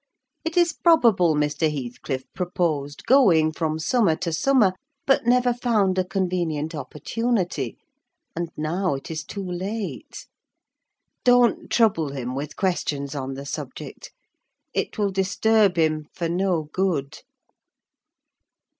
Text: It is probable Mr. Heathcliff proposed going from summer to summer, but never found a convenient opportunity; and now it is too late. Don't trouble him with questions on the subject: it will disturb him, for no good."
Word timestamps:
It 0.43 0.57
is 0.57 0.73
probable 0.73 1.35
Mr. 1.35 1.71
Heathcliff 1.71 2.23
proposed 2.33 3.05
going 3.05 3.51
from 3.51 3.77
summer 3.77 4.15
to 4.15 4.33
summer, 4.33 4.73
but 5.05 5.27
never 5.27 5.53
found 5.53 5.99
a 5.99 6.03
convenient 6.03 6.73
opportunity; 6.73 7.77
and 8.35 8.49
now 8.57 8.95
it 8.95 9.11
is 9.11 9.23
too 9.23 9.45
late. 9.45 10.25
Don't 11.23 11.69
trouble 11.69 12.13
him 12.17 12.33
with 12.33 12.55
questions 12.55 13.13
on 13.13 13.35
the 13.35 13.45
subject: 13.45 14.11
it 14.73 14.97
will 14.97 15.11
disturb 15.11 15.77
him, 15.77 16.07
for 16.15 16.27
no 16.27 16.63
good." 16.63 17.19